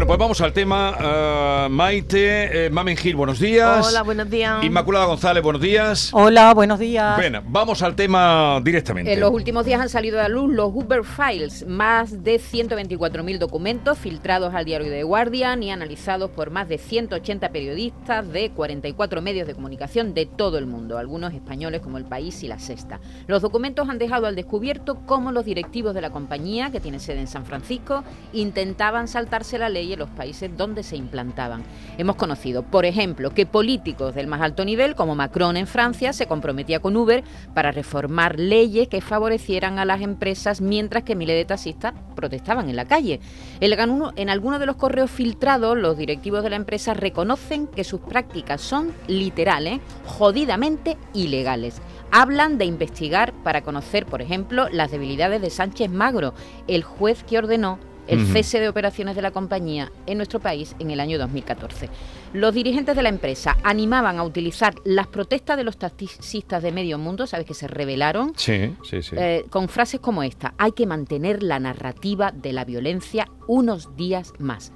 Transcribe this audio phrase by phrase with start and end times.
[0.00, 1.66] Bueno, pues vamos al tema.
[1.66, 3.86] Uh, Maite, eh, Mamen Gil, buenos días.
[3.86, 4.64] Hola, buenos días.
[4.64, 6.08] Inmaculada González, buenos días.
[6.14, 7.16] Hola, buenos días.
[7.16, 9.12] Bueno, vamos al tema directamente.
[9.12, 13.36] En los últimos días han salido a la luz los Uber Files, más de 124.000
[13.36, 19.20] documentos filtrados al diario The Guardian y analizados por más de 180 periodistas de 44
[19.20, 23.00] medios de comunicación de todo el mundo, algunos españoles como El País y La Sexta.
[23.26, 27.20] Los documentos han dejado al descubierto cómo los directivos de la compañía, que tiene sede
[27.20, 31.62] en San Francisco, intentaban saltarse la ley y en los países donde se implantaban.
[31.98, 36.26] Hemos conocido, por ejemplo, que políticos del más alto nivel, como Macron en Francia, se
[36.26, 41.44] comprometía con Uber para reformar leyes que favorecieran a las empresas, mientras que miles de
[41.44, 43.20] taxistas protestaban en la calle.
[43.60, 48.60] En algunos de los correos filtrados, los directivos de la empresa reconocen que sus prácticas
[48.60, 51.82] son literales, jodidamente ilegales
[52.12, 56.34] hablan de investigar para conocer, por ejemplo, las debilidades de Sánchez Magro,
[56.66, 60.90] el juez que ordenó el cese de operaciones de la compañía en nuestro país en
[60.90, 61.88] el año 2014.
[62.32, 66.98] Los dirigentes de la empresa animaban a utilizar las protestas de los taxistas de medio
[66.98, 67.46] mundo, ¿sabes?
[67.46, 68.32] Que se rebelaron.
[68.36, 69.16] Sí, sí, sí.
[69.18, 74.32] Eh, con frases como esta: hay que mantener la narrativa de la violencia unos días
[74.38, 74.72] más.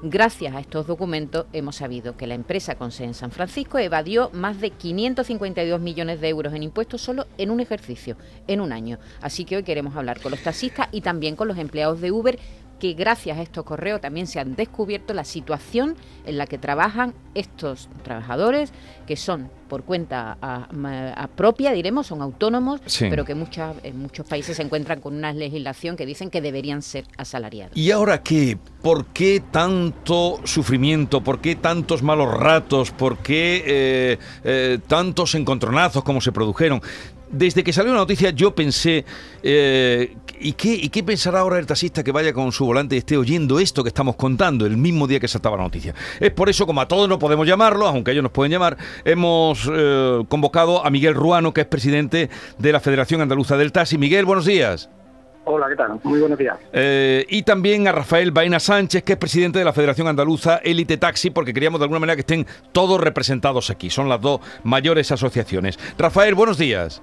[0.00, 4.30] Gracias a estos documentos hemos sabido que la empresa con sede en San Francisco evadió
[4.32, 9.00] más de 552 millones de euros en impuestos solo en un ejercicio, en un año.
[9.20, 12.38] Así que hoy queremos hablar con los taxistas y también con los empleados de Uber
[12.78, 17.14] que gracias a estos correos también se han descubierto la situación en la que trabajan
[17.34, 18.72] estos trabajadores,
[19.06, 20.36] que son por cuenta
[21.36, 25.96] propia, diremos, son autónomos, pero que muchas, en muchos países se encuentran con una legislación
[25.96, 27.76] que dicen que deberían ser asalariados.
[27.76, 28.58] ¿Y ahora qué?
[28.82, 31.22] ¿Por qué tanto sufrimiento?
[31.22, 32.90] ¿Por qué tantos malos ratos?
[32.90, 36.80] ¿Por qué eh, eh, tantos encontronazos como se produjeron?
[37.30, 39.04] Desde que salió la noticia yo pensé,
[39.42, 42.98] eh, ¿y, qué, ¿y qué pensará ahora el taxista que vaya con su volante y
[42.98, 45.94] esté oyendo esto que estamos contando el mismo día que saltaba la noticia?
[46.20, 49.68] Es por eso, como a todos no podemos llamarlo, aunque ellos nos pueden llamar, hemos
[49.70, 53.98] eh, convocado a Miguel Ruano, que es presidente de la Federación Andaluza del Taxi.
[53.98, 54.88] Miguel, buenos días.
[55.50, 55.98] Hola, ¿qué tal?
[56.04, 56.58] Muy buenos días.
[56.74, 60.98] Eh, y también a Rafael Baena Sánchez, que es presidente de la Federación Andaluza Elite
[60.98, 63.88] Taxi, porque queríamos de alguna manera que estén todos representados aquí.
[63.88, 65.78] Son las dos mayores asociaciones.
[65.96, 67.02] Rafael, buenos días.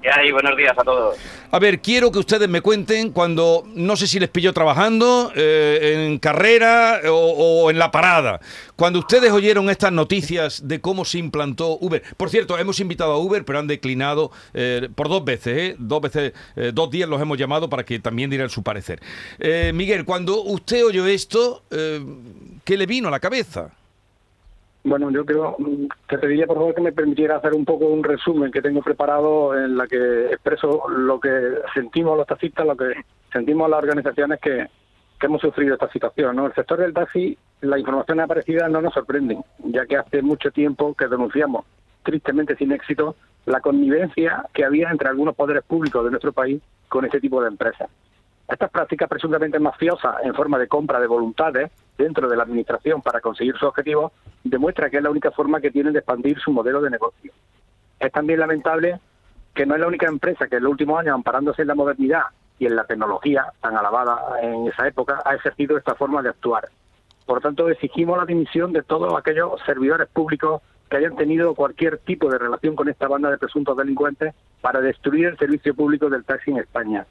[0.00, 0.32] ¿Qué?
[0.32, 1.16] Buenos días a todos.
[1.50, 6.06] A ver, quiero que ustedes me cuenten cuando, no sé si les pilló trabajando, eh,
[6.06, 8.40] en carrera o, en la parada,
[8.76, 12.02] cuando ustedes oyeron estas noticias de cómo se implantó Uber.
[12.16, 15.76] Por cierto, hemos invitado a Uber, pero han declinado eh, por dos veces, ¿eh?
[15.78, 16.32] Dos veces,
[16.74, 19.00] dos días los hemos llamado para que también dieran su parecer.
[19.72, 21.64] Miguel, cuando usted oyó esto,
[22.64, 23.70] ¿qué le vino a la cabeza?
[24.88, 25.54] Bueno, yo creo,
[26.08, 29.54] te pediría por favor que me permitiera hacer un poco un resumen que tengo preparado
[29.54, 32.94] en la que expreso lo que sentimos los taxistas, lo que
[33.30, 34.66] sentimos las organizaciones que,
[35.20, 36.36] hemos sufrido esta situación.
[36.36, 36.46] ¿no?
[36.46, 40.94] El sector del taxi, la información aparecida no nos sorprende, ya que hace mucho tiempo
[40.94, 41.66] que denunciamos,
[42.02, 47.04] tristemente sin éxito, la connivencia que había entre algunos poderes públicos de nuestro país con
[47.04, 47.90] este tipo de empresas.
[48.48, 53.20] Estas prácticas presuntamente mafiosas en forma de compra de voluntades dentro de la administración para
[53.20, 54.12] conseguir sus objetivos
[54.44, 57.32] demuestra que es la única forma que tienen de expandir su modelo de negocio.
[57.98, 59.00] Es también lamentable
[59.54, 62.22] que no es la única empresa que en los últimos años, amparándose en la modernidad
[62.58, 66.68] y en la tecnología tan alabada en esa época, ha ejercido esta forma de actuar.
[67.26, 72.30] Por tanto, exigimos la dimisión de todos aquellos servidores públicos que hayan tenido cualquier tipo
[72.30, 76.52] de relación con esta banda de presuntos delincuentes para destruir el servicio público del taxi
[76.52, 77.06] en España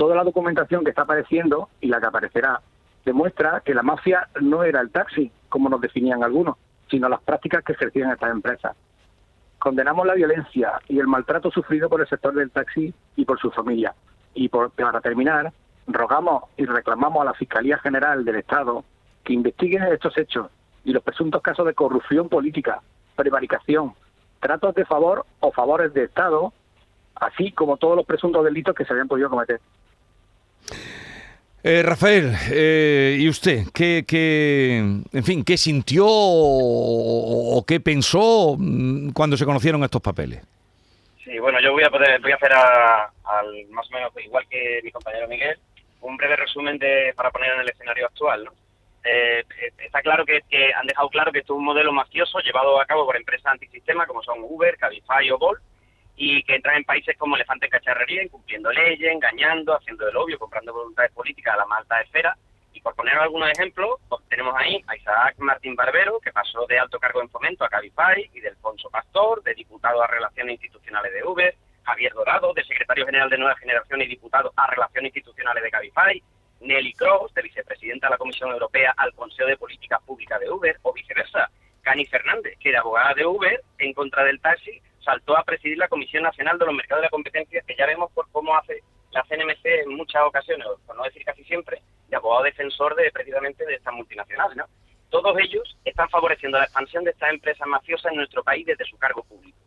[0.00, 2.62] toda la documentación que está apareciendo y la que aparecerá
[3.04, 6.56] demuestra que la mafia no era el taxi, como nos definían algunos,
[6.90, 8.76] sino las prácticas que ejercían estas empresas.
[9.58, 13.50] Condenamos la violencia y el maltrato sufrido por el sector del taxi y por su
[13.50, 13.94] familia.
[14.34, 15.52] Y para terminar,
[15.86, 18.84] rogamos y reclamamos a la Fiscalía General del Estado
[19.24, 20.50] que investigue estos hechos
[20.84, 22.80] y los presuntos casos de corrupción política,
[23.16, 23.92] prevaricación,
[24.40, 26.52] tratos de favor o favores de Estado,
[27.16, 29.60] así como todos los presuntos delitos que se habían podido cometer.
[31.62, 39.10] Eh, Rafael, eh, ¿y usted qué, qué, en fin, qué sintió o, qué pensó mm,
[39.10, 40.42] cuando se conocieron estos papeles?
[41.22, 44.80] Sí, bueno, yo voy a poder, voy a hacer al más o menos igual que
[44.82, 45.58] mi compañero Miguel
[46.00, 48.44] un breve resumen de para poner en el escenario actual.
[48.44, 48.52] ¿no?
[49.04, 49.44] Eh,
[49.84, 52.86] está claro que, que, han dejado claro que esto es un modelo mafioso llevado a
[52.86, 55.60] cabo por empresas antisistema como son Uber, Cabify o Bolt
[56.22, 60.70] y que entran en países como Elefante Cacharrería, incumpliendo leyes, engañando, haciendo el obvio, comprando
[60.70, 62.36] voluntades políticas a la más alta esfera.
[62.74, 66.78] Y por poner algunos ejemplos, pues tenemos ahí a Isaac Martín Barbero, que pasó de
[66.78, 71.10] alto cargo en fomento a Cabify, y del Alfonso Pastor, de diputado a Relaciones Institucionales
[71.10, 75.62] de Uber, Javier Dorado, de secretario general de Nueva Generación y diputado a Relaciones Institucionales
[75.62, 76.22] de Cabify,
[76.60, 80.50] Nelly Cross, de vicepresidente presidenta de la Comisión Europea al Consejo de Políticas Públicas de
[80.50, 81.50] Uber, o viceversa.
[81.80, 85.88] Cani Fernández, que era abogada de Uber en contra del taxi, saltó a presidir la
[85.88, 88.80] Comisión Nacional de los Mercados de la Competencia, que ya vemos por cómo hace
[89.10, 93.66] la CNMC en muchas ocasiones, por no decir casi siempre, de abogado defensor de precisamente
[93.66, 94.56] de estas multinacionales.
[94.56, 94.64] ¿no?
[95.10, 98.96] Todos ellos están favoreciendo la expansión de estas empresas mafiosas en nuestro país desde su
[98.98, 99.58] cargo público.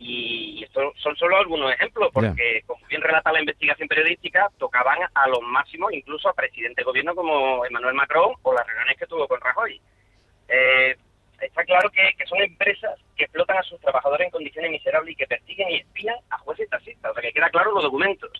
[0.00, 5.28] Y estos son solo algunos ejemplos, porque, como bien relata la investigación periodística, tocaban a
[5.28, 9.26] los máximos, incluso a presidente de gobierno como Emmanuel Macron o las reuniones que tuvo
[9.26, 9.80] con Rajoy.
[10.46, 10.96] Eh,
[11.40, 15.26] está claro que, son empresas que explotan a sus trabajadores en condiciones miserables y que
[15.26, 17.10] persiguen y espían a jueces y taxistas.
[17.10, 18.30] O sea, que queda claro los documentos.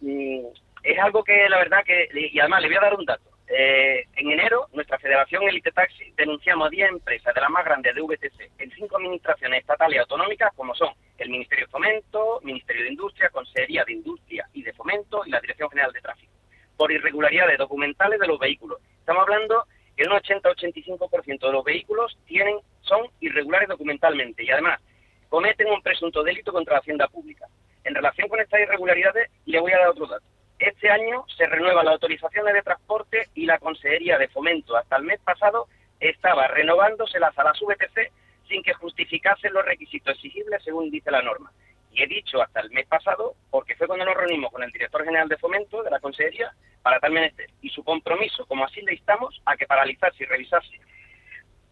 [0.00, 0.46] Mm,
[0.82, 2.08] es algo que, la verdad, que...
[2.12, 3.30] Y además, le voy a dar un dato.
[3.52, 7.92] Eh, en enero, nuestra Federación Elite Taxi denunciamos a 10 empresas de las más grandes
[7.96, 12.84] de VTC en cinco administraciones estatales y autonómicas, como son el Ministerio de Fomento, Ministerio
[12.84, 16.32] de Industria, Consejería de Industria y de Fomento y la Dirección General de Tráfico,
[16.76, 18.78] por irregularidades documentales de los vehículos.
[19.00, 19.66] Estamos hablando
[20.00, 24.80] que un 80-85% de los vehículos tienen son irregulares documentalmente y además
[25.28, 27.44] cometen un presunto delito contra la hacienda pública.
[27.84, 30.24] En relación con estas irregularidades, le voy a dar otro dato.
[30.58, 35.02] Este año se renueva la autorizaciones de transporte y la Consejería de Fomento hasta el
[35.02, 35.68] mes pasado
[36.00, 38.10] estaba renovándoselas a las VTC
[38.48, 41.52] sin que justificasen los requisitos exigibles según dice la norma.
[41.92, 45.04] Y he dicho hasta el mes pasado porque fue cuando nos reunimos con el director
[45.04, 46.52] general de Fomento de la Consejería
[46.82, 47.50] para tal menester.
[47.62, 50.80] Y su compromiso, como así le instamos, a que paralizase y revisase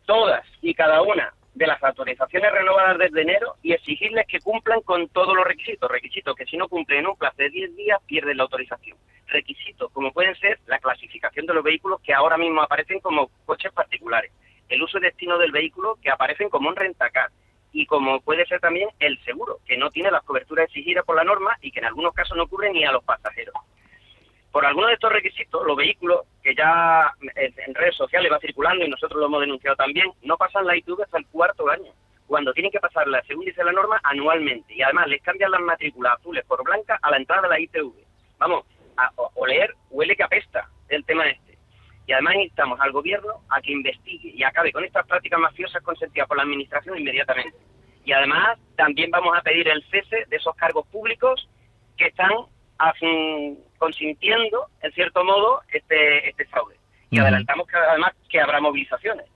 [0.06, 5.08] todas y cada una de las autorizaciones renovadas desde enero y exigirles que cumplan con
[5.08, 5.90] todos los requisitos.
[5.90, 8.96] Requisitos que si no cumplen en un plazo de 10 días pierden la autorización.
[9.26, 13.72] Requisitos como pueden ser la clasificación de los vehículos que ahora mismo aparecen como coches
[13.72, 14.32] particulares,
[14.68, 17.30] el uso y destino del vehículo que aparecen como un rentacar
[17.78, 21.22] y como puede ser también el seguro, que no tiene las coberturas exigidas por la
[21.22, 23.54] norma y que en algunos casos no cubre ni a los pasajeros.
[24.50, 28.88] Por algunos de estos requisitos, los vehículos, que ya en redes sociales va circulando y
[28.88, 31.92] nosotros lo hemos denunciado también, no pasan la ITV hasta el cuarto año,
[32.26, 34.74] cuando tienen que pasarla, según dice la norma, anualmente.
[34.74, 37.92] Y además les cambian las matrículas azules por blancas a la entrada de la ITV.
[38.38, 38.64] Vamos,
[38.96, 41.47] a oler huele que apesta el tema este.
[42.08, 46.26] Y además instamos al gobierno a que investigue y acabe con estas prácticas mafiosas consentidas
[46.26, 47.54] por la administración inmediatamente.
[48.02, 51.46] Y además también vamos a pedir el cese de esos cargos públicos
[51.98, 52.30] que están
[53.76, 56.76] consintiendo, en cierto modo, este, este fraude.
[57.10, 59.26] Y adelantamos que además que habrá movilizaciones.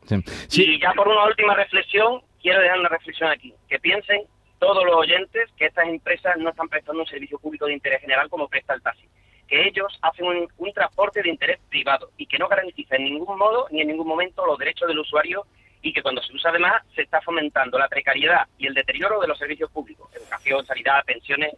[0.51, 3.53] Y ya por una última reflexión, quiero dejar una reflexión aquí.
[3.69, 4.23] Que piensen
[4.59, 8.31] todos los oyentes que estas empresas no están prestando un servicio público de interés general
[8.31, 9.07] como presta el taxi.
[9.53, 13.37] Que ellos hacen un, un transporte de interés privado y que no garantiza en ningún
[13.37, 15.45] modo ni en ningún momento los derechos del usuario
[15.83, 19.27] y que cuando se usa además se está fomentando la precariedad y el deterioro de
[19.27, 21.53] los servicios públicos, educación, sanidad, pensiones.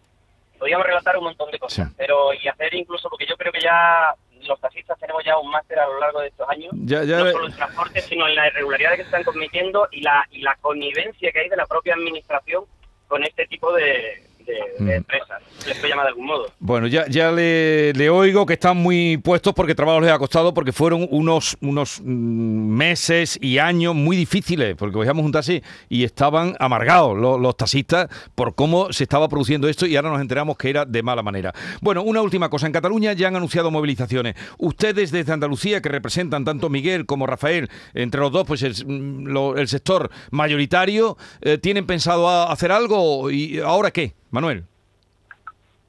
[0.58, 4.12] Podríamos relatar un montón de cosas, pero y hacer incluso, porque yo creo que ya
[4.42, 7.52] los taxistas tenemos ya un máster a lo largo de estos años, no solo en
[7.54, 11.48] transporte, sino en la irregularidad que están cometiendo y la, y la connivencia que hay
[11.48, 12.64] de la propia administración
[13.08, 14.90] con este tipo de, de, mm.
[14.90, 16.46] empresas, les puede llamar de algún modo.
[16.58, 20.54] Bueno, ya, ya le, le, oigo que están muy puestos porque trabajo les ha costado,
[20.54, 26.04] porque fueron unos, unos mm, meses y años muy difíciles, porque cogíamos un taxi y
[26.04, 30.56] estaban amargados los, los, taxistas por cómo se estaba produciendo esto y ahora nos enteramos
[30.56, 31.52] que era de mala manera.
[31.80, 34.34] Bueno, una última cosa, en Cataluña ya han anunciado movilizaciones.
[34.58, 39.56] Ustedes desde Andalucía, que representan tanto Miguel como Rafael, entre los dos, pues el, mm,
[39.56, 44.14] el sector mayoritario, eh, ¿tienen pensado hacer algo y ahora qué?
[44.34, 44.64] Manuel.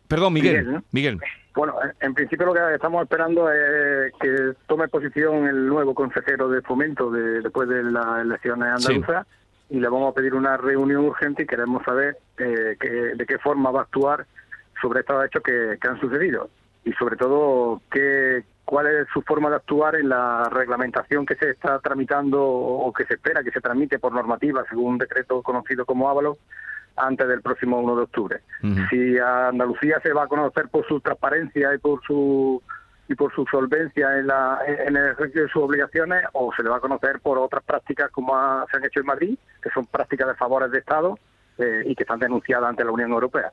[0.08, 0.84] Perdón, Miguel.
[0.92, 1.20] Miguel,
[1.56, 6.62] Bueno, en principio lo que estamos esperando es que tome posición el nuevo consejero de
[6.62, 9.26] fomento de, después de las elecciones andaluzas
[9.72, 12.78] y le vamos a pedir una reunión urgente y queremos saber eh,
[13.16, 14.28] de qué forma va a actuar
[14.80, 16.52] sobre estos hechos que, han sucedido
[16.84, 21.50] y sobre todo qué, cuál es su forma de actuar en la reglamentación que se
[21.50, 25.84] está tramitando o que se espera que se tramite por normativa según un decreto conocido
[25.84, 26.38] como Ávalo
[26.96, 28.42] antes del próximo 1 de octubre.
[28.90, 32.62] Si Andalucía se va a conocer por su transparencia y por su
[33.08, 36.70] y por su solvencia en, la, en el ejercicio de sus obligaciones o se le
[36.70, 38.34] va a conocer por otras prácticas como
[38.72, 41.20] se han hecho en Madrid, que son prácticas de favores de Estado
[41.58, 43.52] eh, y que están denunciadas ante la Unión Europea.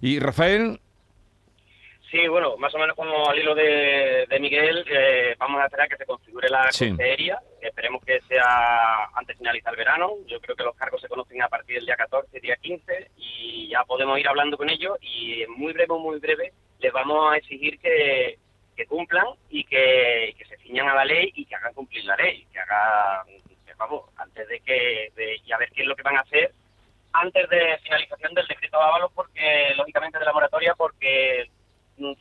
[0.00, 0.80] Y Rafael,
[2.10, 5.96] Sí, bueno, más o menos como al hilo de, Miguel, eh, vamos a esperar que
[5.96, 7.38] se configure la consejería.
[7.60, 10.14] Esperemos que sea antes de finalizar el verano.
[10.26, 13.68] Yo creo que los cargos se conocen a partir del día 14, día 15, y
[13.68, 14.98] ya podemos ir hablando con ellos.
[15.02, 18.38] Y muy breve, muy breve, les vamos a exigir que,
[18.88, 22.44] cumplan y que, se ciñan a la ley y que hagan cumplir la ley.
[22.52, 23.26] Que hagan,
[23.76, 25.12] vamos, antes de que.
[25.14, 26.52] De, y a ver qué es lo que van a hacer
[27.12, 31.50] antes de finalización del decreto de Ábalos, porque, lógicamente, de la moratoria, porque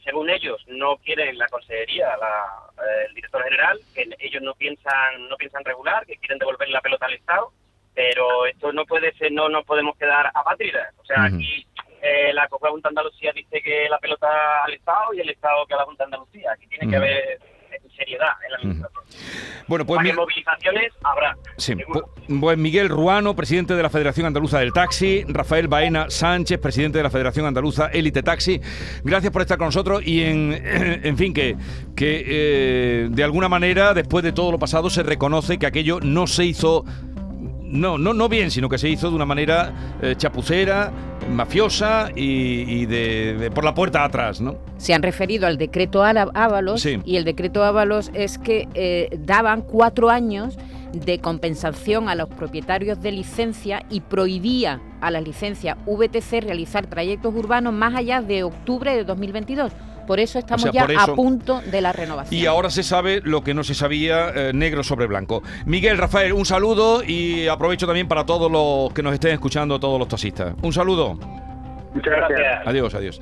[0.04, 5.28] según ellos, no quieren la consejería, la, eh, el director general, que ellos no piensan,
[5.28, 7.52] no piensan regular, que quieren devolver la pelota al Estado,
[7.94, 10.94] pero esto no puede ser, no nos podemos quedar apátridas.
[10.98, 11.66] O sea, aquí
[12.02, 15.74] eh, la Junta de Andalucía dice que la pelota al Estado y el Estado que
[15.74, 16.52] a la Junta de Andalucía.
[16.54, 17.40] Aquí tiene que haber
[18.00, 19.04] seriedad en la administración.
[19.68, 21.38] Bueno, pues movilizaciones habrá.
[21.58, 22.10] Sí, seguro.
[22.28, 26.98] pu- pues Miguel Ruano, presidente de la Federación Andaluza del Taxi, Rafael Baena Sánchez, presidente
[26.98, 28.60] de la Federación Andaluza Élite Taxi.
[29.04, 30.54] Gracias por estar con nosotros y en,
[31.04, 31.56] en fin, que,
[31.96, 36.26] que eh, de alguna manera, después de todo lo pasado, se reconoce que aquello no
[36.26, 36.84] se hizo,
[37.62, 40.92] no, no, no bien, sino que se hizo de una manera eh, chapucera,
[41.30, 44.56] mafiosa y, y de, de por la puerta atrás, ¿no?
[44.78, 47.00] Se han referido al decreto Ábalos Sí.
[47.06, 50.58] y el decreto Ábalos es que eh, daban cuatro años
[50.94, 57.34] de compensación a los propietarios de licencia y prohibía a las licencias VTC realizar trayectos
[57.36, 59.72] urbanos más allá de octubre de 2022.
[60.10, 62.42] Por eso estamos sea, ya eso- a punto de la renovación.
[62.42, 65.44] Y ahora se sabe lo que no se sabía eh, negro sobre blanco.
[65.68, 70.00] Miguel, Rafael, un saludo y aprovecho también para todos los que nos estén escuchando, todos
[70.00, 70.56] los taxistas.
[70.64, 71.14] Un saludo.
[71.94, 72.12] Muchas.
[72.12, 72.62] Gracias.
[72.66, 73.22] Adiós, adiós.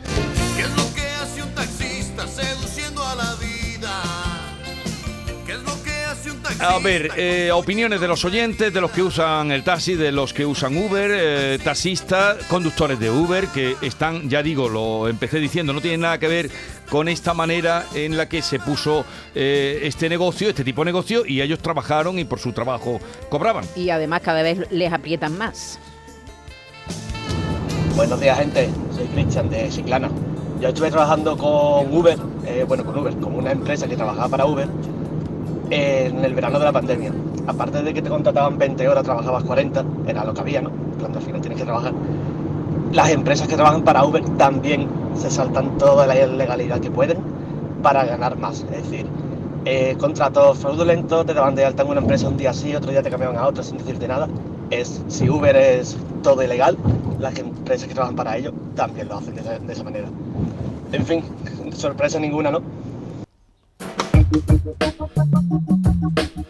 [6.60, 10.34] A ver, eh, opiniones de los oyentes, de los que usan el taxi, de los
[10.34, 15.72] que usan Uber, eh, taxistas, conductores de Uber, que están, ya digo, lo empecé diciendo,
[15.72, 16.50] no tienen nada que ver
[16.90, 21.28] con esta manera en la que se puso eh, este negocio, este tipo de negocio,
[21.28, 23.00] y ellos trabajaron y por su trabajo
[23.30, 23.64] cobraban.
[23.76, 25.78] Y además cada vez les aprietan más.
[27.96, 28.68] Buenos días, gente.
[28.96, 30.10] Soy Cristian de Chiclana.
[30.60, 34.46] Yo estuve trabajando con Uber, eh, bueno, con Uber, con una empresa que trabajaba para
[34.48, 34.68] Uber
[35.70, 37.12] en el verano de la pandemia.
[37.48, 40.72] Aparte de que te contrataban 20 horas, trabajabas 40, era lo que había, ¿no?
[41.00, 41.94] Cuando al final tienes que trabajar.
[42.92, 47.18] Las empresas que trabajan para Uber también se saltan toda la ilegalidad que pueden
[47.84, 48.66] para ganar más.
[48.72, 49.06] Es decir,
[49.66, 53.04] eh, contratos fraudulentos, te daban de alta en una empresa un día sí, otro día
[53.04, 54.28] te cambiaban a otra sin decirte nada.
[54.70, 56.78] Es, si Uber es todo ilegal,
[57.20, 60.08] las empresas que trabajan para ello también lo hacen de esa manera.
[60.92, 61.24] En fin,
[61.74, 62.62] sorpresa ninguna, ¿no?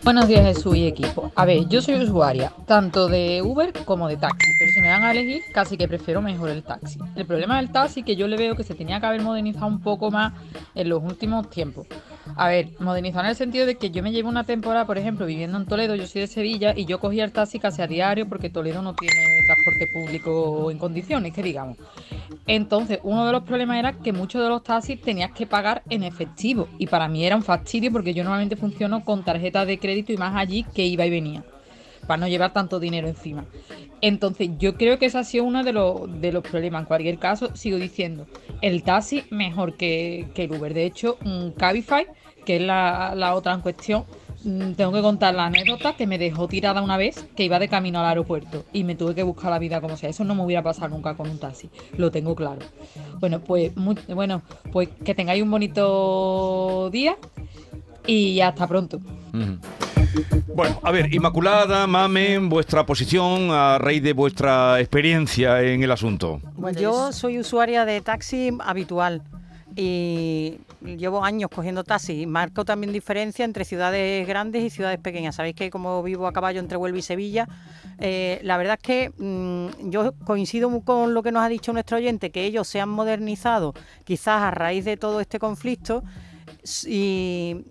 [0.04, 1.32] Buenos días Jesús y equipo.
[1.36, 5.04] A ver, yo soy usuaria tanto de Uber como de taxi, pero si me dan
[5.04, 6.98] a elegir casi que prefiero mejor el taxi.
[7.16, 9.82] El problema del taxi que yo le veo que se tenía que haber modernizado un
[9.82, 10.34] poco más
[10.76, 11.88] en los últimos tiempos.
[12.36, 15.26] A ver, modernizado en el sentido de que yo me llevo una temporada, por ejemplo,
[15.26, 18.28] viviendo en Toledo, yo soy de Sevilla y yo cogía el taxi casi a diario
[18.28, 21.78] porque Toledo no tiene transporte público en condiciones, que digamos.
[22.46, 26.04] Entonces, uno de los problemas era que muchos de los taxis tenías que pagar en
[26.04, 26.68] efectivo.
[26.78, 30.18] Y para mí era un fastidio porque yo normalmente funciono con tarjeta de crédito y
[30.18, 31.44] más allí que iba y venía.
[32.06, 33.46] Para no llevar tanto dinero encima.
[34.02, 36.82] Entonces, yo creo que ese ha sido uno de los, de los problemas.
[36.82, 38.28] En cualquier caso, sigo diciendo,
[38.62, 40.74] el taxi mejor que, que el Uber.
[40.74, 42.06] De hecho, un Cabify,
[42.46, 44.06] que es la, la otra en cuestión,
[44.44, 47.68] mm, tengo que contar la anécdota que me dejó tirada una vez que iba de
[47.68, 50.10] camino al aeropuerto y me tuve que buscar la vida como sea.
[50.10, 52.62] Eso no me hubiera pasado nunca con un taxi, lo tengo claro.
[53.20, 57.18] Bueno, pues bueno, pues que tengáis un bonito día
[58.06, 59.02] y hasta pronto.
[60.56, 66.42] Bueno, a ver, Inmaculada, Mamen, vuestra posición a raíz de vuestra experiencia en el asunto.
[66.80, 69.22] Yo soy usuaria de taxi habitual
[69.76, 72.26] y llevo años cogiendo taxi.
[72.26, 75.36] Marco también diferencia entre ciudades grandes y ciudades pequeñas.
[75.36, 77.48] Sabéis que como vivo a caballo entre Huelva y Sevilla,
[78.00, 81.98] eh, la verdad es que mm, yo coincido con lo que nos ha dicho nuestro
[81.98, 83.74] oyente, que ellos se han modernizado
[84.04, 86.04] quizás a raíz de todo este conflicto
[86.88, 87.66] y,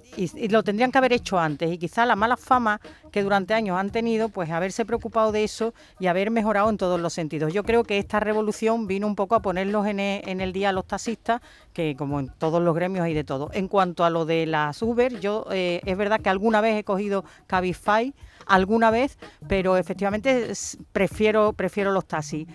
[0.49, 2.81] lo tendrían que haber hecho antes y quizá la mala fama
[3.13, 7.01] que durante años han tenido pues haberse preocupado de eso y haber mejorado en todos
[7.01, 7.53] los sentidos.
[7.53, 10.71] Yo creo que esta revolución vino un poco a ponerlos en e- en el, día
[10.71, 11.41] a los taxistas,
[11.73, 13.51] que como en todos los gremios hay de todo.
[13.53, 16.85] En cuanto a lo de las Uber, yo eh, es verdad que alguna vez he
[16.85, 18.15] cogido Cabify,
[18.47, 20.53] alguna vez, pero efectivamente
[20.93, 22.47] prefiero, prefiero los taxis.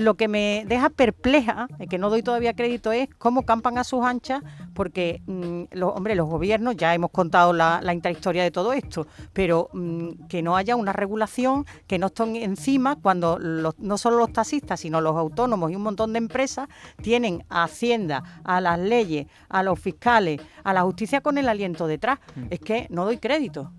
[0.00, 3.84] Lo que me deja perpleja, eh, que no doy todavía crédito, es cómo campan a
[3.84, 4.42] sus anchas,
[4.74, 9.06] porque, mm, los, hombre, los gobiernos, ya hemos contado la, la intrahistoria de todo esto,
[9.34, 14.16] pero mm, que no haya una regulación, que no estén encima cuando los- no solo
[14.18, 16.68] los taxistas, sino los autónomos y un montón de empresas
[17.02, 21.86] tienen a Hacienda, a las leyes, a los fiscales, a la justicia con el aliento
[21.86, 22.18] detrás.
[22.48, 23.70] Es que no doy crédito.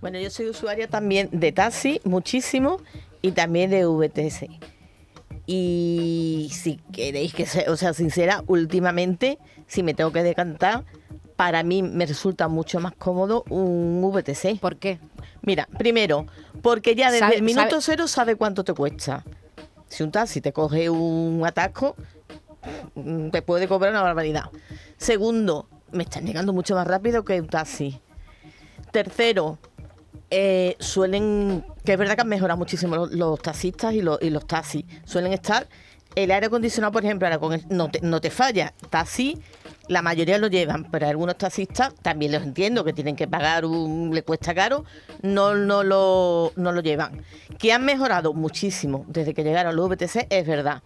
[0.00, 2.78] Bueno, yo soy usuaria también de taxi, muchísimo,
[3.22, 4.50] y también de VTC.
[5.46, 10.84] Y si queréis que sea, o sea, sincera, últimamente, si me tengo que decantar,
[11.36, 14.60] para mí me resulta mucho más cómodo un VTC.
[14.60, 14.98] ¿Por qué?
[15.42, 16.26] Mira, primero,
[16.62, 19.24] porque ya desde el minuto sabe- cero sabe cuánto te cuesta.
[19.88, 21.96] Si un taxi te coge un atasco,
[22.94, 24.44] mm, te puede cobrar una barbaridad.
[24.96, 28.00] Segundo, me están llegando mucho más rápido que un taxi.
[28.92, 29.58] Tercero,
[30.30, 34.46] eh, suelen, que es verdad que han mejorado muchísimo los, taxistas y los, y los
[34.46, 35.66] taxis, suelen estar,
[36.14, 39.40] el aire acondicionado, por ejemplo, ahora con el- no, te, no te falla, taxi,
[39.88, 44.10] la mayoría lo llevan, pero algunos taxistas, también los entiendo, que tienen que pagar, un,
[44.14, 44.84] le cuesta caro,
[45.22, 47.22] no, no, lo, no lo llevan.
[47.58, 50.82] Que han mejorado muchísimo desde que llegaron los VTC, es verdad.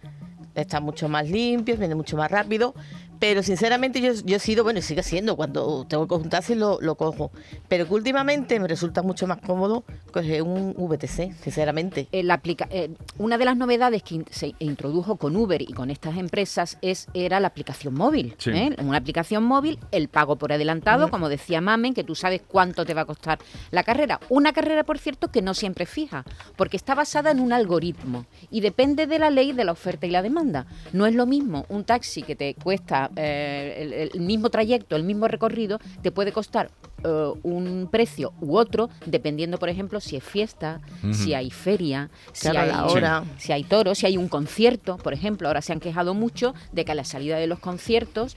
[0.55, 2.73] Están mucho más limpios, vienen mucho más rápido.
[3.19, 6.79] Pero sinceramente yo, yo he sido, bueno, y sigue siendo, cuando tengo que taxi lo,
[6.81, 7.31] lo cojo.
[7.67, 12.07] Pero que últimamente me resulta mucho más cómodo coger un VTC, sinceramente.
[12.11, 15.73] Eh, la aplica- eh, una de las novedades que in- se introdujo con Uber y
[15.73, 18.35] con estas empresas es era la aplicación móvil.
[18.37, 18.51] Sí.
[18.51, 18.75] ¿eh?
[18.79, 22.93] Una aplicación móvil, el pago por adelantado, como decía Mamen, que tú sabes cuánto te
[22.93, 23.39] va a costar
[23.71, 24.19] la carrera.
[24.29, 26.23] Una carrera, por cierto, que no siempre es fija,
[26.55, 30.11] porque está basada en un algoritmo y depende de la ley de la oferta y
[30.11, 30.65] la demanda.
[30.93, 35.03] No es lo mismo un taxi que te cuesta eh, el, el mismo trayecto, el
[35.03, 36.69] mismo recorrido, te puede costar
[37.03, 42.49] eh, un precio u otro, dependiendo, por ejemplo, si es fiesta, si hay feria, si,
[42.49, 43.23] Claro, hay, la hora.
[43.37, 45.47] si hay toros, si hay un concierto, por ejemplo.
[45.47, 48.35] Ahora se han quejado mucho de que a la salida de los conciertos,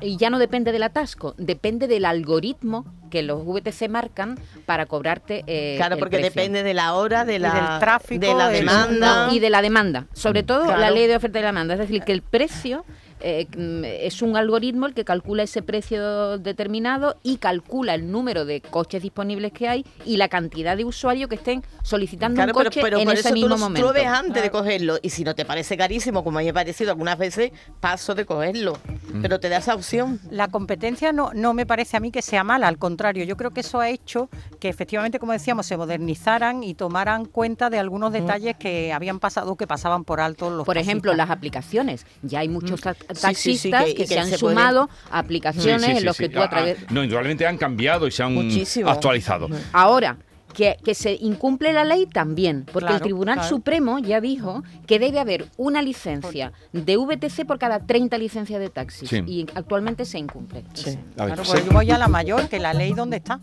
[0.00, 5.44] y ya no depende del atasco, depende del algoritmo que los VTC marcan para cobrarte.
[5.46, 6.30] eh, claro, el porque precio.
[6.30, 9.28] depende de la hora, de la, del tráfico, de la demanda.
[9.32, 11.74] Y de la demanda, sobre todo la ley de oferta y demanda.
[11.74, 12.84] Es decir, que el precio
[13.26, 18.44] eh, mm, es un algoritmo el que calcula ese precio determinado y calcula el número
[18.44, 22.58] de coches disponibles que hay y la cantidad de usuarios que estén solicitando Claro, un
[22.58, 23.86] pero, coche pero en por ese eso tú mismo tú momento.
[23.88, 24.98] lo ves antes de cogerlo.
[25.00, 27.50] Y si no te parece carísimo, como a mí me ha parecido algunas veces,
[27.80, 28.76] paso de cogerlo.
[29.22, 30.20] Pero te da esa opción.
[30.30, 33.52] La competencia no, no me parece a mí que sea mala, al contrario, yo creo
[33.52, 34.28] que eso ha hecho
[34.60, 39.56] que efectivamente, como decíamos, se modernizaran y tomaran cuenta de algunos detalles que habían pasado,
[39.56, 42.04] que pasaban por alto los Por ejemplo, las aplicaciones.
[42.22, 42.80] Ya hay muchos
[43.14, 45.84] ta- sí, sí, taxistas que- y que, que se han se sumado a Sí, aplicaciones
[45.84, 46.24] sí, en los sí.
[46.24, 46.76] que tú a Ah, través...
[46.82, 48.90] ah, no, indudablemente han cambiado y se han Muchísimo.
[48.90, 49.48] actualizado.
[49.72, 50.18] Ahora,
[50.52, 53.48] que, que se incumple la ley también, porque el Tribunal claro.
[53.48, 58.68] Supremo ya dijo que debe haber una licencia de VTC por cada 30 licencias de
[58.70, 59.24] taxis Sí.
[59.26, 60.62] y actualmente se incumple.
[60.74, 60.96] Sí.
[61.16, 63.40] Claro, pues yo voy a la mayor, que la ley dónde está.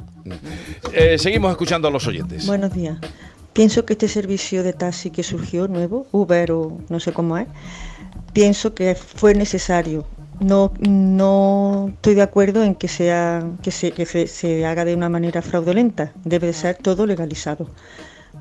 [0.94, 2.46] eh, seguimos escuchando a los oyentes.
[2.48, 2.98] Buenos días.
[3.52, 7.48] Pienso que este servicio de taxi que surgió nuevo, Uber o no sé cómo es,
[8.34, 10.06] pienso que fue necesario.
[10.40, 14.96] No, no estoy de acuerdo en que, sea, que, se, que se, se haga de
[14.96, 16.14] una manera fraudulenta.
[16.24, 17.70] Debe de ser todo legalizado.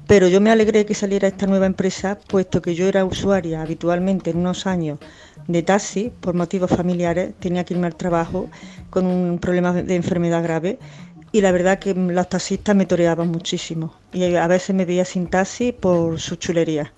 [0.06, 4.30] Pero yo me alegré que saliera esta nueva empresa, puesto que yo era usuaria habitualmente
[4.30, 4.98] en unos años
[5.46, 8.48] de taxi por motivos familiares, tenía que irme al trabajo
[8.90, 10.78] con un problema de enfermedad grave
[11.32, 15.28] y la verdad que los taxistas me toreaban muchísimo y a veces me veía sin
[15.28, 16.92] taxi por su chulería.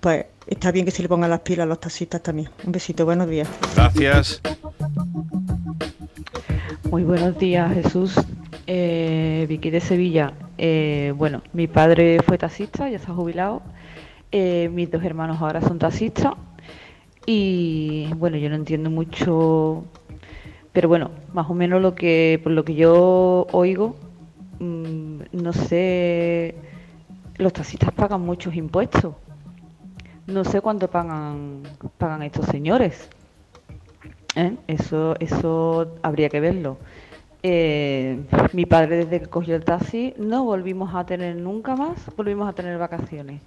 [0.00, 2.50] Pues está bien que se le pongan las pilas a los taxistas también.
[2.64, 3.48] Un besito, buenos días.
[3.74, 4.40] Gracias.
[6.90, 8.14] Muy buenos días, Jesús.
[8.66, 10.32] Eh, Vicky de Sevilla.
[10.58, 13.62] Eh, bueno, mi padre fue taxista, ya está jubilado.
[14.32, 16.34] Eh, mis dos hermanos ahora son taxistas.
[17.26, 19.84] Y bueno, yo no entiendo mucho,
[20.72, 23.96] pero bueno, más o menos lo que por lo que yo oigo,
[24.60, 26.54] mm, no sé,
[27.36, 29.14] los taxistas pagan muchos impuestos.
[30.26, 31.62] No sé cuánto pagan
[31.98, 33.08] pagan estos señores.
[34.34, 34.56] ¿eh?
[34.66, 36.78] Eso, eso habría que verlo.
[37.42, 42.48] Eh, mi padre desde que cogió el taxi no volvimos a tener nunca más, volvimos
[42.48, 43.40] a tener vacaciones.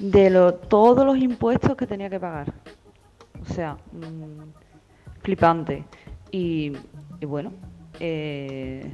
[0.00, 0.30] De
[0.68, 2.52] todos los impuestos que tenía que pagar.
[3.40, 5.84] O sea, mm, flipante.
[6.32, 6.72] Y,
[7.24, 7.52] bueno,
[8.00, 8.90] eh,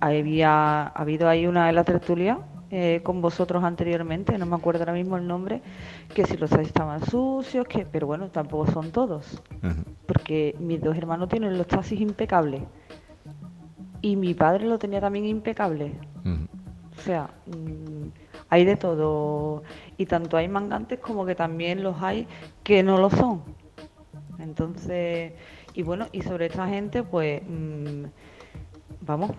[0.00, 2.38] había ha habido ahí una de la tertulia
[2.78, 5.62] eh, con vosotros anteriormente, no me acuerdo ahora mismo el nombre,
[6.12, 9.42] que si los taxis estaban sucios, que pero bueno, tampoco son todos
[10.06, 12.60] porque mis dos hermanos tienen los taxis impecables
[14.02, 15.94] y mi padre lo tenía también impecable.
[16.98, 18.08] O sea, mm,
[18.50, 19.62] hay de todo
[19.96, 22.28] y tanto hay mangantes como que también los hay
[22.62, 23.42] que no lo son.
[24.38, 25.32] Entonces,
[25.72, 28.04] y bueno, y sobre esta gente, pues, mm,
[29.00, 29.30] vamos,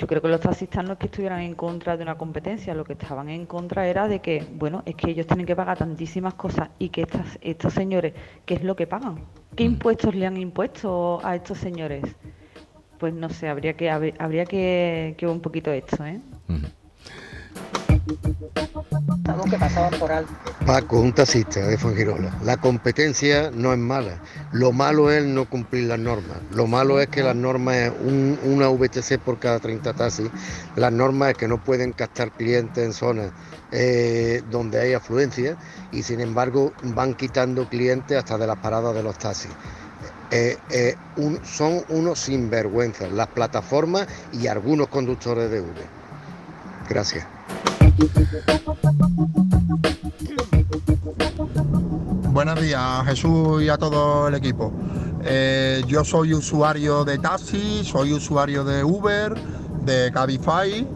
[0.00, 2.84] yo creo que los taxistas no es que estuvieran en contra de una competencia, lo
[2.84, 6.34] que estaban en contra era de que, bueno, es que ellos tienen que pagar tantísimas
[6.34, 8.14] cosas y que estas, estos señores,
[8.46, 9.26] ¿qué es lo que pagan?
[9.54, 9.72] ¿Qué Mm.
[9.72, 12.02] impuestos le han impuesto a estos señores?
[12.98, 16.20] Pues no sé, habría que habría que, que ver un poquito esto, ¿eh?
[20.66, 22.34] Paco, un taxista de Fuengirola.
[22.44, 24.20] La competencia no es mala.
[24.52, 26.38] Lo malo es no cumplir las normas.
[26.52, 30.30] Lo malo es que las normas es un- una VTC por cada 30 taxis.
[30.76, 33.30] Las normas es que no pueden captar clientes en zonas
[33.72, 35.56] eh, donde hay afluencia
[35.92, 39.50] y sin embargo van quitando clientes hasta de las paradas de los taxis.
[40.32, 40.96] Eh, eh,
[41.44, 45.86] son unos sinvergüenzas las plataformas y algunos conductores de Uber.
[46.88, 47.24] Gracias.
[52.32, 54.72] Buenos días, Jesús y a todo el equipo.
[55.22, 59.34] Eh, yo soy usuario de taxi, soy usuario de Uber,
[59.84, 60.86] de Cabify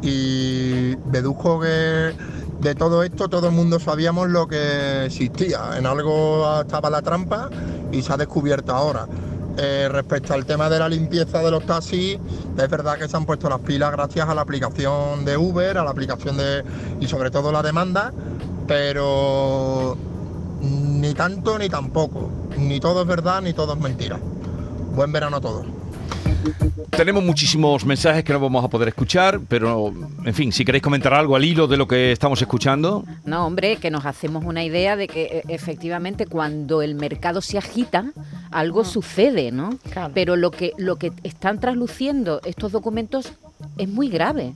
[0.00, 2.14] y deduzco que
[2.60, 5.76] de todo esto todo el mundo sabíamos lo que existía.
[5.76, 7.50] En algo estaba la trampa
[7.92, 9.06] y se ha descubierto ahora.
[9.56, 12.18] Eh, respecto al tema de la limpieza de los taxis,
[12.58, 15.84] es verdad que se han puesto las pilas gracias a la aplicación de Uber, a
[15.84, 16.64] la aplicación de
[17.00, 18.12] y sobre todo la demanda,
[18.66, 19.96] pero
[20.60, 22.30] ni tanto ni tampoco.
[22.58, 24.18] Ni todo es verdad ni todo es mentira.
[24.94, 25.66] Buen verano a todos.
[26.90, 29.92] Tenemos muchísimos mensajes que no vamos a poder escuchar, pero
[30.24, 33.04] en fin, si queréis comentar algo al hilo de lo que estamos escuchando.
[33.24, 37.58] No, hombre, que nos hacemos una idea de que eh, efectivamente cuando el mercado se
[37.58, 38.12] agita,
[38.50, 39.78] algo sucede, ¿no?
[40.14, 43.32] Pero lo que, lo que están trasluciendo estos documentos
[43.76, 44.54] es muy grave.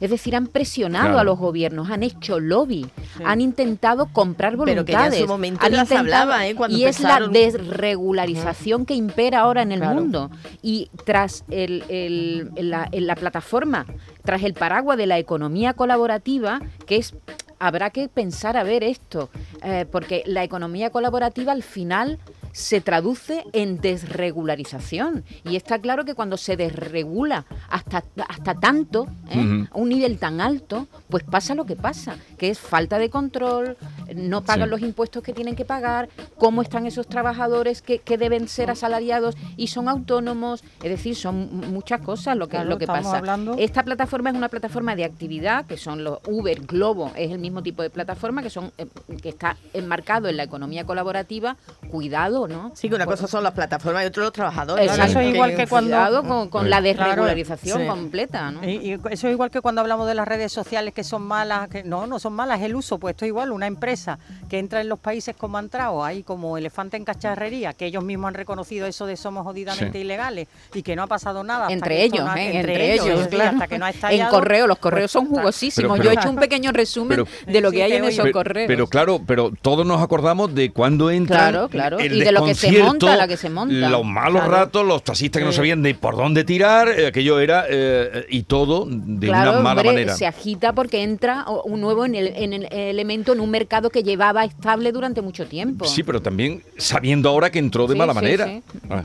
[0.00, 1.18] Es decir, han presionado Claro.
[1.18, 2.86] a los gobiernos, han hecho lobby,
[3.16, 3.22] Sí.
[3.24, 5.20] han intentado comprar Pero que ya en voluntades.
[5.20, 6.54] su momento han las hablaba, ¿eh?
[6.54, 9.94] Cuando y es la desregularización que impera ahora en el Claro.
[10.00, 10.30] mundo.
[10.62, 13.86] Y tras el, el- la, en la plataforma,
[14.24, 17.14] tras el paraguas de la economía colaborativa, que es
[17.58, 19.28] habrá que pensar a ver esto,
[19.62, 22.18] eh, porque la economía colaborativa al final
[22.52, 25.24] se traduce en desregularización.
[25.44, 29.66] Y está claro que cuando se desregula hasta, hasta tanto, ¿eh?
[29.70, 33.76] A un nivel tan alto, pues pasa lo que pasa, que es falta de control,
[34.14, 34.70] no pagan Sí.
[34.70, 36.08] los impuestos que tienen que pagar,
[36.38, 41.72] cómo están esos trabajadores que, que deben ser asalariados y son autónomos, es decir, son
[41.72, 43.18] muchas cosas lo que, Claro, lo que estamos pasa.
[43.18, 47.38] hablando- Esta plataforma es una plataforma de actividad, que son los Uber, Globo, es el
[47.38, 48.86] mismo tipo de plataforma, que son eh,
[49.22, 51.56] que está enmarcado en la economía colaborativa.
[51.90, 52.72] Cuidado, ¿no?
[52.74, 54.90] Sí, que una cosa son las plataformas y otra los trabajadores.
[54.92, 56.98] Eso es igual que cuando Cuidado con, con la Claro.
[57.24, 57.86] desregularización Sí.
[57.86, 58.64] completa, ¿no?
[58.68, 61.68] Y, y eso es igual que cuando hablamos de las redes sociales que son malas,
[61.68, 64.58] que no, no son malas, es el uso, pues esto es igual, una empresa que
[64.58, 68.28] entra en los países como ha entrado, ahí como elefante en cacharrería, que ellos mismos
[68.28, 70.04] han reconocido eso de somos jodidamente Sí.
[70.04, 71.62] ilegales y que no ha pasado nada.
[71.64, 72.56] hasta Entre ellos, no ha- ¿eh?
[72.58, 73.50] entre, ellos, claro.
[73.52, 75.98] hasta que no ha en estallado, correo, los correos pues, son jugosísimos.
[75.98, 78.30] Pero- Yo he hecho un pequeño resumen Pero- de lo que Sí, hay en esos
[78.30, 78.66] correos.
[78.68, 82.46] Pero claro, pero todos nos acordamos de cuando entra Claro, claro, el y de lo
[82.46, 83.88] que se monta, la que se monta.
[83.88, 84.50] Los malos Claro.
[84.52, 88.42] ratos, los taxistas que no sabían de por dónde tirar, eh, aquello era eh, y
[88.44, 90.16] todo de claro, una mala hombre, manera.
[90.16, 94.02] se agita porque entra un nuevo en el, en el elemento en un mercado que
[94.02, 95.84] llevaba estable durante mucho tiempo.
[95.84, 98.46] Sí, pero también sabiendo ahora que entró de Sí, mala sí, manera.
[98.46, 98.62] sí.
[98.88, 99.02] Ah.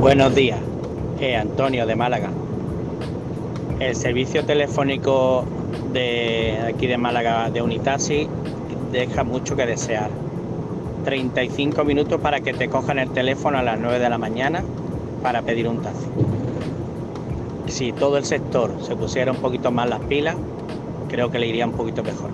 [0.00, 0.58] Buenos días,
[1.20, 2.30] eh, Antonio de Málaga.
[3.80, 5.44] El servicio telefónico
[5.92, 8.26] de aquí de Málaga de Unitaxi
[8.92, 10.08] deja mucho que desear.
[11.06, 14.64] 35 minutos para que te cojan el teléfono a las 9 de la mañana
[15.22, 16.08] para pedir un taxi.
[17.68, 20.34] Si todo el sector se pusiera un poquito más las pilas,
[21.08, 22.30] creo que le iría un poquito mejor.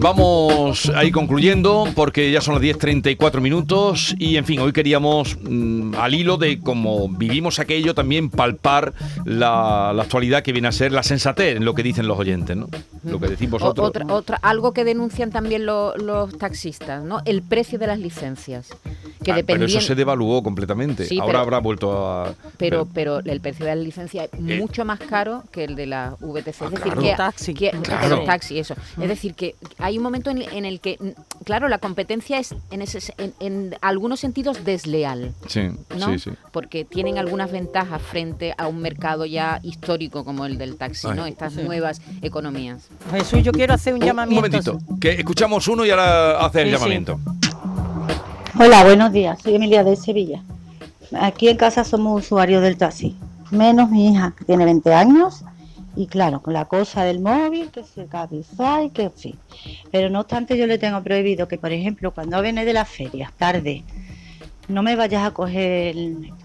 [0.00, 5.36] Vamos a ir concluyendo porque ya son las 10.34 minutos y en fin, hoy queríamos
[5.42, 10.72] mm, al hilo de cómo vivimos aquello también palpar la, la actualidad que viene a
[10.72, 12.68] ser la sensatez en lo que dicen los oyentes, ¿no?
[13.04, 13.88] Lo que decís vosotros.
[13.88, 17.20] otra, otra- algo que denuncian también lo- los taxistas, ¿no?
[17.26, 18.68] El precio de las licencias.
[19.22, 21.04] Que Ah, pero eso se devaluó completamente.
[21.04, 22.34] Sí, Ahora pero- habrá vuelto a...
[22.56, 24.58] pero, pero el precio de la licencia es Eh.
[24.58, 26.64] mucho más caro que el de la VTC.
[26.64, 27.00] es decir, claro.
[27.02, 27.58] que, Los taxis.
[27.58, 28.00] que- Claro.
[28.02, 28.74] que los taxis, eso.
[29.00, 32.54] Es decir, que hay un momento en, en el que, mm, claro, la competencia es
[32.70, 35.32] en, ese, en, en algunos sentidos desleal.
[35.48, 36.06] Sí, ¿no?
[36.12, 36.30] sí, sí.
[36.52, 41.16] Porque tienen algunas ventajas frente a un mercado ya histórico como el del taxi, Ay.
[41.16, 41.26] ¿no?
[41.26, 41.62] Estas Sí.
[41.62, 42.88] nuevas economías.
[43.12, 44.36] Jesús, yo quiero hacer un, Un llamamiento.
[44.72, 47.49] momentito, que escuchamos uno y ahora hace el Sí, sí.
[48.62, 49.40] Hola, buenos días.
[49.42, 50.42] Soy Emilia de Sevilla.
[51.18, 53.16] Aquí en casa somos usuarios del taxi,
[53.50, 55.46] menos mi hija, que tiene 20 años,
[55.96, 59.38] y claro, con la cosa del móvil, que se Cabify, que en fin.
[59.90, 63.32] Pero no obstante, yo le tengo prohibido que, por ejemplo, cuando viene de las ferias,
[63.32, 63.82] tarde,
[64.68, 65.96] no me vayas a coger,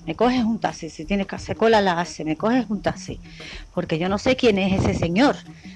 [0.05, 3.19] me coges un taxi, si tienes que hacer cola la hace, me coges un taxi,
[3.73, 5.35] porque yo no sé quién es ese señor.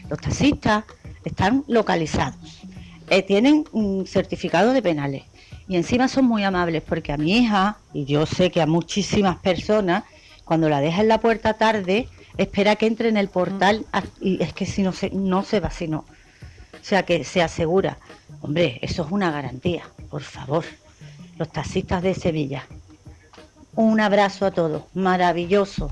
[0.10, 0.86] Los taxistas
[1.26, 2.62] están localizados,
[3.10, 5.24] eh, tienen un certificado de penales
[5.70, 9.38] Y encima son muy amables porque a mi hija, y yo sé que a muchísimas
[9.38, 10.04] personas,
[10.44, 14.42] cuando la deja en la puerta tarde, espera que entre en el portal a- y
[14.42, 16.00] es que si no se, no se va, si no.
[16.00, 18.00] O sea, que se asegura.
[18.42, 20.66] Hombre, eso es una garantía, por favor.
[21.38, 22.66] Los taxistas de Sevilla.
[23.76, 24.84] Un abrazo a todos.
[24.96, 25.92] Maravilloso,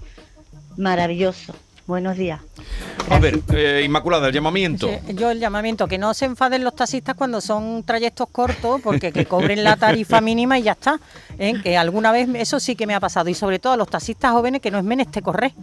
[0.75, 1.53] maravilloso.
[1.87, 2.41] Buenos días.
[3.09, 4.89] A ver, eh, Inmaculada, el llamamiento.
[4.89, 9.13] Sí, yo el llamamiento, que no se enfaden los taxistas cuando son trayectos cortos, porque
[9.13, 10.99] que cobren la tarifa mínima y ya está.
[11.39, 11.53] ¿eh?
[11.63, 13.29] Que alguna vez eso sí que me ha pasado.
[13.29, 15.53] Y sobre todo a los taxistas jóvenes que no es menester correr.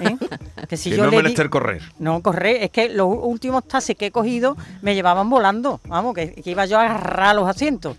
[0.00, 0.16] ¿eh?
[0.68, 1.82] Que si que yo no le menester correr.
[2.00, 5.80] No, correr, es que los últimos taxis que he cogido me llevaban volando.
[5.86, 7.96] Vamos, que, que iba yo a agarrar los asientos.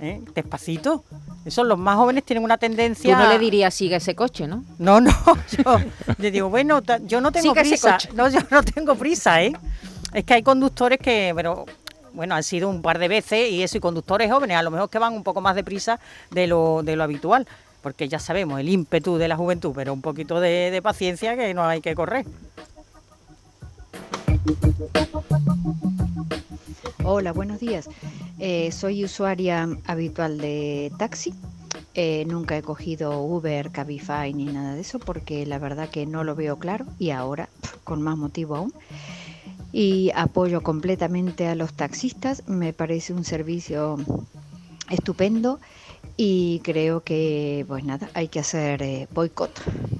[0.00, 0.20] ¿Eh?
[0.34, 1.04] Despacito.
[1.44, 3.16] Esos los más jóvenes tienen una Tú tendencia.
[3.18, 4.64] no le dirías sigue ese coche, ¿no?
[4.78, 5.12] No, no,
[5.64, 5.78] yo
[6.18, 7.92] le digo, bueno, yo no tengo Siga ese prisa.
[7.92, 8.08] coche.
[8.14, 9.52] No, yo no tengo prisa, ¿eh?
[10.12, 11.66] Es que hay conductores que, pero
[12.14, 14.88] bueno, han sido un par de veces y eso, y conductores jóvenes, a lo mejor
[14.88, 17.46] que van un poco más deprisa de lo, de lo habitual,
[17.82, 21.52] porque ya sabemos, el ímpetu de la juventud, pero un poquito de, de paciencia que
[21.54, 22.24] no hay que correr.
[27.04, 27.88] Hola, buenos días.
[28.38, 31.34] Eh, soy usuaria habitual de taxi.
[31.94, 36.24] Eh, nunca he cogido Uber, Cabify ni nada de eso porque la verdad que no
[36.24, 37.48] lo veo claro y ahora
[37.84, 38.74] con más motivo aún.
[39.72, 42.46] Y apoyo completamente a los taxistas.
[42.46, 43.96] Me parece un servicio
[44.90, 45.58] estupendo
[46.16, 49.52] y creo que pues nada, hay que hacer eh, boicot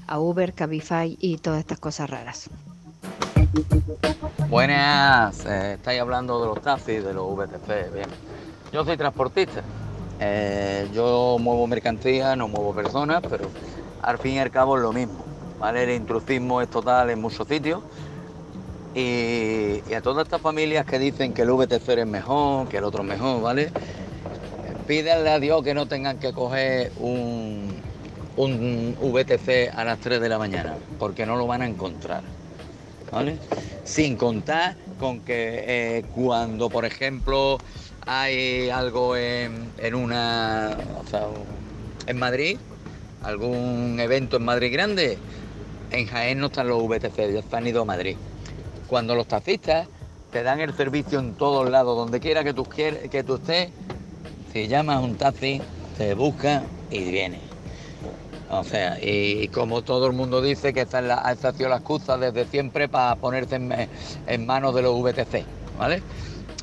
[0.06, 2.50] a Uber, Cabify y todas estas cosas raras.
[4.48, 8.08] Buenas, eh, estáis hablando de los taxis, de los VTC, bien.
[8.72, 9.62] Yo soy transportista,
[10.18, 13.50] Eh, yo muevo mercancía, no muevo personas, pero
[14.00, 15.22] al fin y al cabo es lo mismo,
[15.58, 15.82] ¿vale?
[15.82, 17.82] El intrusismo es total en muchos sitios
[18.94, 23.02] y, a todas estas familias que dicen que el VTC es mejor, que el otro
[23.02, 23.70] es mejor, ¿vale?
[24.86, 27.74] Pídanle a Dios que no tengan que coger un,
[28.38, 32.22] un VTC a las 3 de la mañana, porque no lo van a encontrar.
[33.84, 37.58] Sin contar con que eh, cuando, por ejemplo,
[38.06, 40.76] hay algo en, en una,
[42.06, 42.58] en Madrid,
[43.22, 45.18] algún evento en Madrid grande,
[45.90, 48.16] en Jaén no están los VTC, ya han ido a Madrid.
[48.86, 49.88] Cuando los taxistas
[50.30, 53.70] te dan el servicio en todos lados, donde quiera que tú, que tú estés,
[54.52, 55.62] si llamas a un taxi,
[55.96, 57.55] te busca y viene.
[58.50, 61.76] O sea, y como todo el mundo dice que esta, es la, ha sido la
[61.76, 65.44] excusa desde siempre para ponerse en, manos de los VTC,
[65.78, 66.02] ¿vale?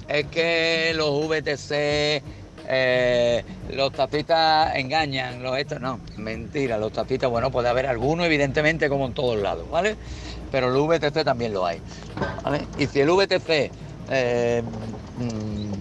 [0.08, 2.24] Es que los VTC,
[2.70, 8.88] eh, los taxistas engañan, los estos, no, mentira, los taxistas, bueno, puede haber alguno, evidentemente,
[8.88, 9.98] como en todos lados, ¿vale?
[10.52, 11.80] Pero el VTC también lo hay,
[12.44, 12.66] ¿vale?
[12.78, 13.72] Y si el VTC
[14.10, 14.64] eh,
[15.18, 15.73] mm,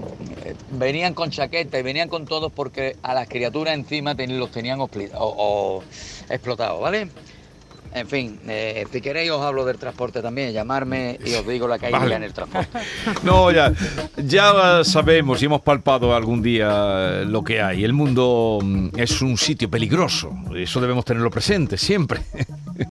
[0.72, 4.80] venían con chaqueta y venían con todos porque a las criaturas encima ten- los tenían
[4.80, 5.82] o- o
[6.28, 7.08] explotados, ¿vale?
[7.94, 11.74] En fin, eh, si queréis os hablo del transporte también, llamarme y os digo la
[11.74, 12.14] hay Vale.
[12.14, 12.70] en el transporte.
[13.22, 13.70] No, ya,
[14.16, 17.84] ya sabemos y hemos palpado algún día lo que hay.
[17.84, 22.22] El mundo mm, es un sitio peligroso, eso debemos tenerlo presente siempre.